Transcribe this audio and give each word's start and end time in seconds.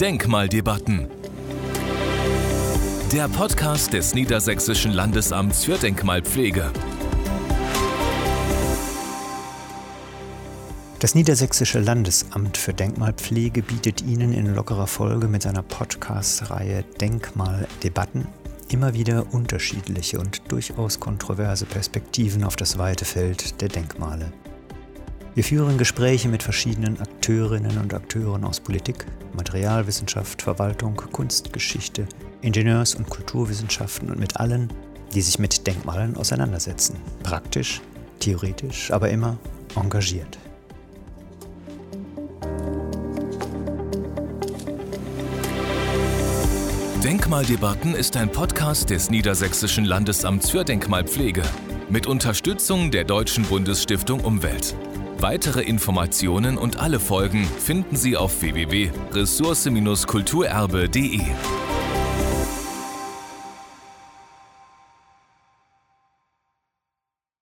Denkmaldebatten. 0.00 1.08
Der 3.14 3.28
Podcast 3.28 3.94
des 3.94 4.14
Niedersächsischen 4.14 4.92
Landesamts 4.92 5.64
für 5.64 5.78
Denkmalpflege. 5.78 6.70
Das 10.98 11.14
Niedersächsische 11.14 11.78
Landesamt 11.78 12.58
für 12.58 12.74
Denkmalpflege 12.74 13.62
bietet 13.62 14.02
Ihnen 14.02 14.34
in 14.34 14.54
lockerer 14.54 14.86
Folge 14.86 15.28
mit 15.28 15.42
seiner 15.42 15.62
Podcast-Reihe 15.62 16.84
Denkmaldebatten 17.00 18.26
immer 18.68 18.92
wieder 18.92 19.32
unterschiedliche 19.32 20.18
und 20.18 20.42
durchaus 20.52 21.00
kontroverse 21.00 21.64
Perspektiven 21.64 22.44
auf 22.44 22.56
das 22.56 22.76
weite 22.76 23.06
Feld 23.06 23.62
der 23.62 23.68
Denkmale. 23.68 24.30
Wir 25.36 25.44
führen 25.44 25.76
Gespräche 25.76 26.30
mit 26.30 26.42
verschiedenen 26.42 26.98
Akteurinnen 26.98 27.76
und 27.76 27.92
Akteuren 27.92 28.42
aus 28.42 28.58
Politik, 28.58 29.04
Materialwissenschaft, 29.34 30.40
Verwaltung, 30.40 30.96
Kunstgeschichte, 30.96 32.06
Ingenieurs- 32.40 32.94
und 32.94 33.10
Kulturwissenschaften 33.10 34.08
und 34.08 34.18
mit 34.18 34.38
allen, 34.38 34.72
die 35.12 35.20
sich 35.20 35.38
mit 35.38 35.66
Denkmalen 35.66 36.16
auseinandersetzen. 36.16 36.96
Praktisch, 37.22 37.82
theoretisch, 38.18 38.90
aber 38.90 39.10
immer 39.10 39.36
engagiert. 39.74 40.38
Denkmaldebatten 47.04 47.94
ist 47.94 48.16
ein 48.16 48.32
Podcast 48.32 48.88
des 48.88 49.10
Niedersächsischen 49.10 49.84
Landesamts 49.84 50.48
für 50.48 50.64
Denkmalpflege 50.64 51.42
mit 51.90 52.06
Unterstützung 52.06 52.90
der 52.90 53.04
Deutschen 53.04 53.44
Bundesstiftung 53.44 54.20
Umwelt. 54.20 54.74
Weitere 55.18 55.62
Informationen 55.62 56.58
und 56.58 56.78
alle 56.78 57.00
Folgen 57.00 57.44
finden 57.44 57.96
Sie 57.96 58.18
auf 58.18 58.42
www.ressource-kulturerbe.de. 58.42 61.22